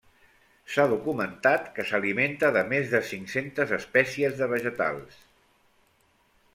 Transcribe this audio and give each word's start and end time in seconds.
S'ha 0.75 0.85
documentat 0.93 1.67
que 1.75 1.85
s'alimenta 1.91 2.51
de 2.57 2.65
més 2.73 2.89
de 2.97 3.03
cinc-centes 3.13 3.77
espècies 3.81 4.43
de 4.43 4.53
vegetals. 4.57 5.25